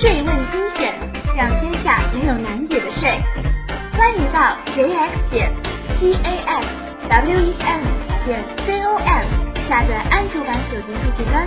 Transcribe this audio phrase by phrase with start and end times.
[0.00, 0.98] 税问精选，
[1.36, 3.22] 让天下没有难解的税。
[3.92, 5.52] 欢迎到 jx 点
[5.98, 6.66] t a x
[7.10, 7.82] w e m
[8.24, 11.46] 点 c o m 下载安卓版手机客户端。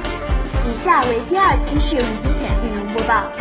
[0.67, 3.31] 以下为第二期税问精选内容播报。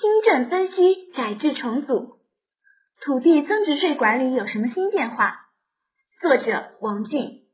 [0.00, 2.16] 新政分析改制重组，
[3.00, 5.34] 土地增值税管理有什么新变化？
[6.20, 7.45] 作者王俊。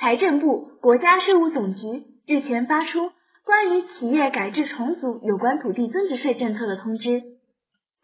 [0.00, 3.12] 财政部、国家税务总局日前发出
[3.44, 7.22] 关于企业改制重组有关土地增值税政策的通知，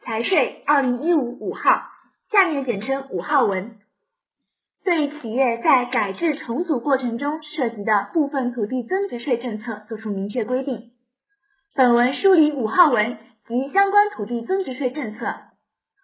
[0.05, 1.84] 财税二零一五五号，
[2.30, 3.77] 下面简称五号文，
[4.84, 10.91] 对企业在改制重组过程中涉及的部分土地增值税政策作出明确规定。
[11.74, 13.16] 本文梳理五号文
[13.48, 15.34] 及相关土地增值税政策。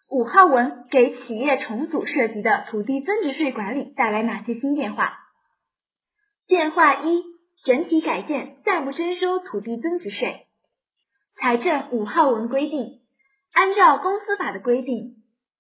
[0.09, 5.19] 五号文给企业重组涉及的土地增值税管理带来哪些新变化？
[6.53, 7.23] 变化一：
[7.65, 10.43] 整体改建暂不征收土地增值税。
[11.41, 13.01] 财政五号文规定，
[13.55, 15.15] 按照公司法的规定，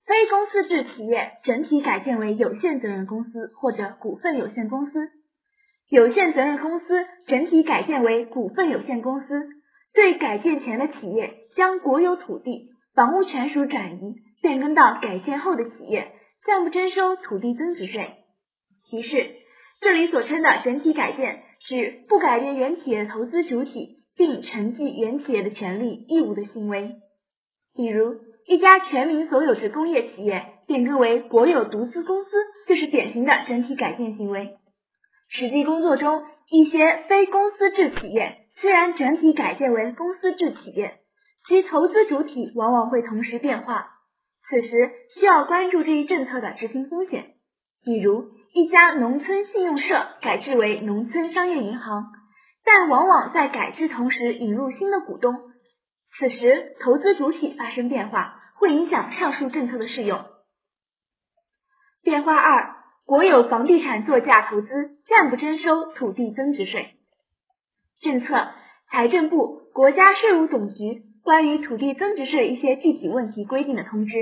[0.04, 5.08] 非公司制企业整体改建为有限责任公司或者股份有限公司，
[5.88, 9.48] 有限责任公司整体改建为股份有限公司，
[9.94, 16.12] 对改建前的企业将国有土地、房屋权属转移变更到改建后的企业，
[16.44, 18.10] 暂不征收土地增值税。
[18.90, 19.41] 提示。
[19.82, 26.92] 这里所称的整体改建，指不改变原企业的投资主体，并承继原企业的权利义务的行为。
[27.74, 28.14] 比如，
[28.46, 32.30] 一家全民所有制工业企业变更为国有独资公司，
[32.68, 34.54] 就是典型的整体改建行为。
[35.30, 40.98] 实际工作中，一些非公司制企业虽然整体改建为公司制企业，
[41.48, 43.88] 其投资主体往往会同时变化，
[44.48, 47.32] 此时需要关注这一政策的执行风险。
[47.84, 52.12] 比如，一家农村信用社改制为农村商业银行，
[52.64, 55.34] 但往往在改制同时引入新的股东，
[56.18, 60.26] 此时投资主体发生变化，会影响上述政策的适用。
[62.02, 62.76] 变化二，
[63.06, 64.68] 国有房地产作价投资
[65.08, 66.96] 暂不征收土地增值税。
[68.02, 68.48] 政策：
[68.90, 74.14] 财政部、国家税务总局关于土地增值税一些具体问题规定的通知。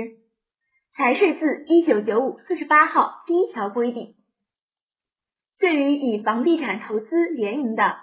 [0.95, 4.15] 财税字一九九五四十八号第一条规定。
[5.61, 7.95] 对于以房地产投资联营的，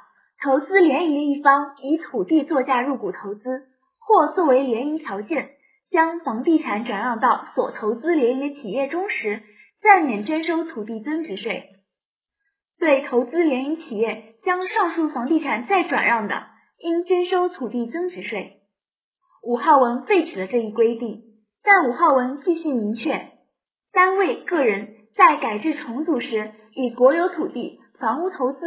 [0.42, 3.66] 投资联营的一方以土地作价入股投资，
[3.98, 5.50] 或作为联营条件，
[5.91, 9.42] 将房地产转让到所投资联营的企业中时，
[9.82, 11.64] 暂免征收土地增值税。
[12.78, 16.44] 对投资联营企业将上述房地产再转让的，
[16.78, 18.60] 应征收土地增值税。
[19.42, 21.25] 五号文废止了这一规定，
[21.64, 23.32] 但五号文继续明确，
[23.92, 26.52] 单位、个人在改制重组时。
[26.74, 28.60] 以国有土地、房屋投资，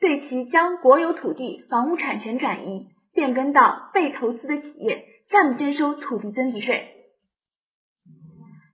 [0.00, 6.86] 对其将国有土地、房屋产权转移变更到被投资的企业，暂不征收土地增值税。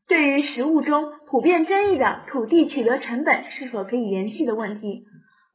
[0.07, 5.05] 对于实务中普遍争议的土地取得成本是否可以延续的问题，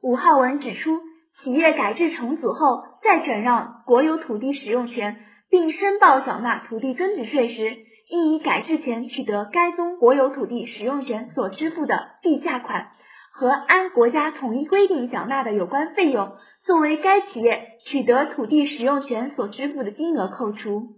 [0.02, 1.02] 五号文指出，
[1.44, 5.18] 企业改制重组后再转让国有土地使用权，
[5.52, 7.78] 并申报缴纳土地增值税时，
[8.10, 12.92] 应以改制前取得该宗国有土地使用权所支付的地价款。
[13.32, 16.34] 和按国家统一规定缴纳的有关费用，
[16.66, 20.90] 作为该企业取得土地使用权所支付的金额扣除。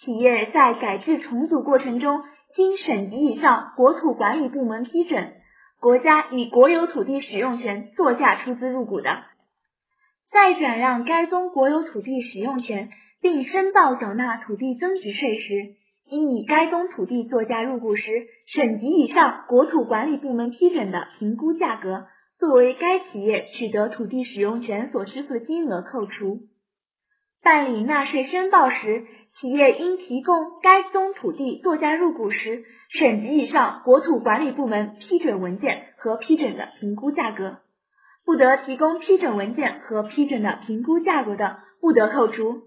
[0.00, 2.24] 企业在改制重组过程中，
[2.56, 5.34] 经省级以上国土管理部门批准，
[5.80, 9.22] 国家以国有土地使用权作价出资入股的，
[10.32, 12.88] 在转让该宗国有土地使用权
[13.22, 15.83] 并申报缴纳土地增值税时。
[16.14, 18.04] 应以该宗土地作价入股时
[18.46, 22.06] 省级以上国土管理部门批准的评估价格，
[22.38, 26.42] 作为该企业取得土地使用权所支付的金额扣除。
[27.42, 29.04] 办理纳税申报时，
[29.40, 37.58] 企业应提供该宗土地作价入股时省级以上国土管理部门批准文件和批准的评估价格。
[38.24, 42.62] 不得提供批准文件和批准的评估价格的，不得扣除。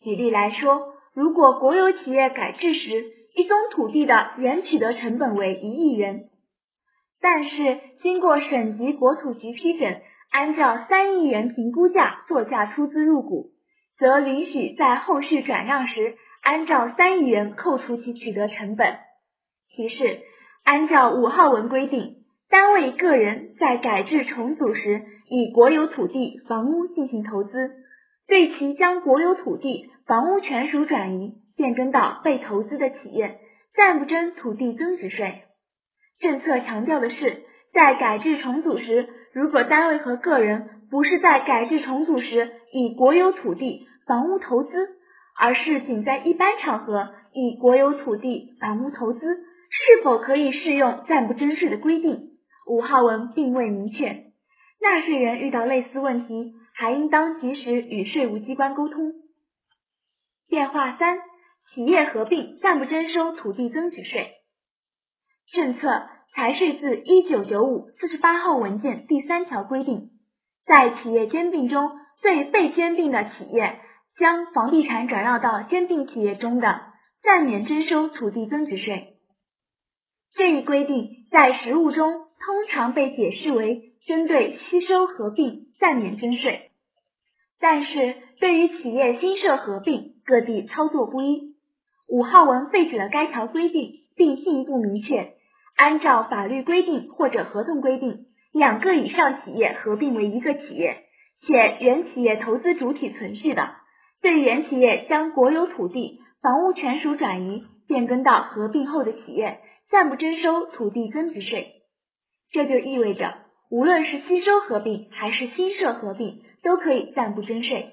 [0.00, 0.95] 举例来说。
[1.16, 6.24] 如果国有企业改制时，一宗土地的原取得成本为一亿元，
[7.22, 13.46] 但是经过省级国土局批准，按照三亿元评估价作价出资入股，
[13.98, 18.98] 则允许在后续转让时，按照三亿元扣除其取得成本。
[19.74, 20.20] 提示：
[20.64, 22.16] 按照五号文规定，
[22.50, 27.70] 单位、个人在改制重组时，以国有土地、房屋进行投资，
[28.28, 29.90] 对其将国有土地。
[30.06, 33.40] 房屋权属转移变更到被投资的企业，
[33.74, 35.42] 暂不征土地增值税。
[36.20, 37.42] 政策强调的是，
[37.72, 44.70] 在改制重组时，如果单位和个人不是在改制重组时以国有土地、房屋投资，
[45.36, 52.28] 而是仅在一般场合以国有土地、房屋投资，是否可以适用暂不征税的规定？
[52.68, 54.22] 五号文并未明确。
[54.80, 59.14] 纳税人遇到类似问题，还应当及时与税务机关沟通。
[60.46, 61.18] 变化三：
[61.72, 64.34] 企业合并暂不征收土地增值税。
[65.52, 70.10] 政策：财税自一九九五四十八号文件第三条规定，
[70.66, 73.80] 在企业兼并中，对被兼并的企业
[74.18, 76.82] 将房地产转让到兼并企业中的，
[77.22, 79.16] 暂免征收土地增值税。
[80.34, 83.94] 这一规定在实务中通常被解释为。
[84.06, 86.65] 针对吸收合并暂免征税，
[87.60, 91.54] 但是对于企业新设合并，各地操作不一。
[92.08, 95.32] 五号文废止了该条规定，并进一步明确，
[95.76, 101.04] 按照法律规定或者合同规定，两个以上企业合并为一个企业，
[101.46, 103.70] 且原企业投资主体存续的，
[104.22, 109.60] 对原企业将国有土地、房屋权属转移变更到合并后的企业，
[109.90, 111.72] 暂不征收土地增值税。
[112.52, 113.34] 这就意味着。
[113.68, 117.92] 无论是吸收合并还是新设合并，都可以暂不征税。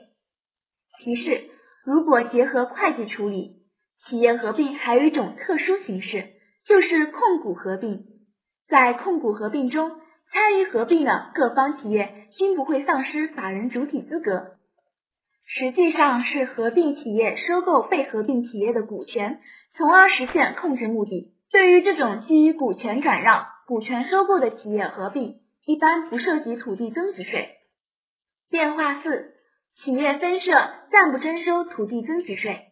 [0.99, 1.49] 提示：
[1.85, 3.57] 如果结合会计处理，
[4.07, 6.29] 企业合并还有一种特殊形式，
[6.65, 8.05] 就是控股合并。
[8.67, 9.91] 在控股合并中，
[10.31, 14.53] 参与合并的各方企业均不会丧失法人主体资格，
[15.45, 19.41] 实际上是合并企业收购被合并企业的股权，
[19.75, 21.33] 从而实现控制目的。
[21.51, 27.49] 对于这种基于股权转让、股权收购的企业合并，一般不涉及土地增值税。
[28.53, 29.33] 变化四：
[29.83, 30.51] 企业分设
[30.91, 32.67] 暂不征收土地增值税。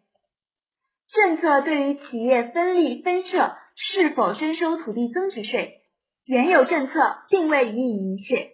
[1.12, 5.82] 政策对于企业分立分设是否征收土地增值税，
[6.24, 8.52] 原有政策并未予以明确。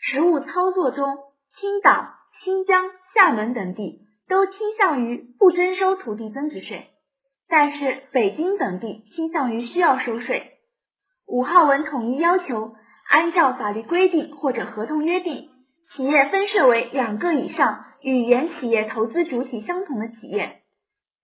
[0.00, 1.18] 实务操作中，
[1.60, 6.86] 青岛、新疆、厦门等地都倾向于不征收土地增值税，
[7.46, 10.52] 但是北京等地倾向于需要收税。
[11.26, 12.74] 五号文统一要求。
[13.06, 15.50] 按照法律规定或者合同约定，
[15.96, 20.62] 企业分设为两个以上与原企业投资主体相同的企业，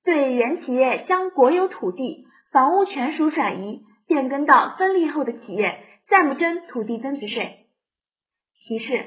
[0.04, 7.66] 对原企业将国有土地、房屋权属转移变更到分立后的企业，暂不征土地增值税。
[8.64, 9.06] 提示：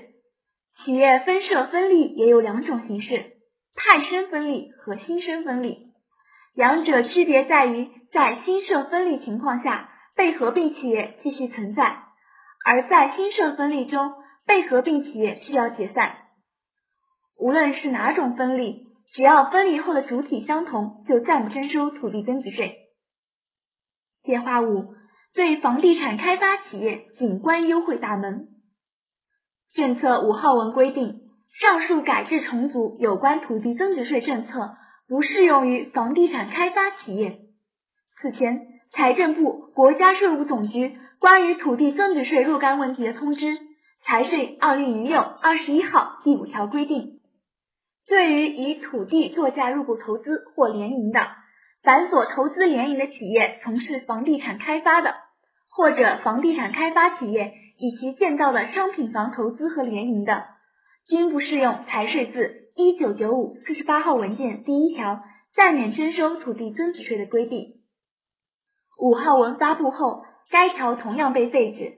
[0.84, 3.38] 企业分设分立也有两种形式，
[3.74, 5.88] 派生分立和新生分立，
[6.56, 12.00] 两者区别在于，在新设分立情况下，被合并企业继续存在。
[12.66, 14.14] 而在新设分立中，
[14.46, 16.18] 被合并企业需要解散。
[17.38, 22.78] 无论是哪种分立，只要分立后的主体相同，就暂不征收土地增值税。
[24.24, 24.96] 变化五：
[25.34, 28.48] 对房地产开发企业景观优惠大门。
[29.74, 31.22] 政策五号文规定，
[31.60, 37.40] 上述改制重组有关土地增值税政策不适用于房地产开发企业。
[38.22, 40.98] 此前，财政部、国家税务总局。
[41.20, 43.46] 关于土地增值税若干问题的通知，
[44.06, 47.20] 《财税二零零六二十一号》第五条规定，
[48.08, 51.28] 对于以土地作价入股投资或联营的，
[51.84, 55.16] 凡所投资联营的企业从事房地产开发的，
[55.72, 60.44] 或者房地产开发企业以其建造的商品房投资和联营的，
[61.08, 65.24] 均不适用财税自一九九五四十八号文件第一条
[65.56, 67.76] 暂免征收土地增值税的规定。
[69.00, 70.26] 五号文发布后。
[70.52, 71.96] 该条同样被废止，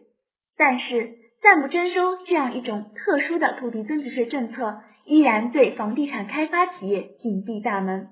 [0.56, 8.08] 但是暂不征收这样一种特殊的土地增值税政策，依然对房地产开发企业紧闭大门。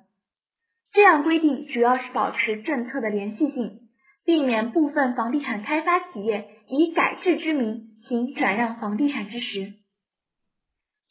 [0.91, 3.79] 这样规定主要是保持政策的连续性，
[4.23, 9.73] 避免部分房地产开发企业以改制之名行转让房地产之实。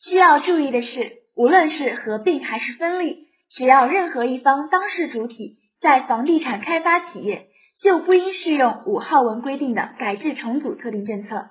[0.05, 7.49] 需要注意的是，无论是合并还是分立，只要任何一方当事主体在房地产开发企业。
[7.83, 11.47] 就不应适用五号文规定的改制重组特定政策。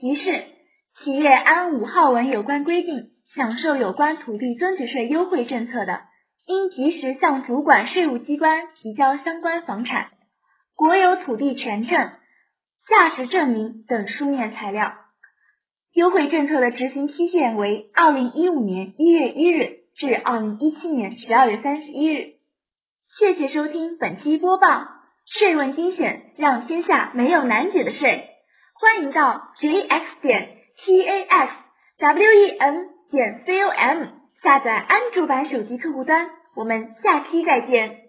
[0.00, 0.44] 提示：
[1.02, 6.02] 企业按五号文有关规定享受有关土地增值税优惠政策的，
[6.46, 10.08] 应及时向主管税务机关提交相关房产、
[10.76, 12.10] 国有土地权证、
[12.88, 14.92] 价值证明等书面材料。
[15.94, 22.34] 优惠政策的执行期限为二零一五年一月一日至二零一七年十二月三十一日。
[23.18, 24.86] 谢谢收听本期播报。
[25.26, 28.37] 税问精选，让天下没有难解的税。
[28.80, 30.48] 欢迎到 gx 点
[31.26, 31.48] tas
[31.98, 34.06] w e n 点 com
[34.40, 36.30] 下载安卓版手机客户端。
[36.54, 38.07] 我们下期再见。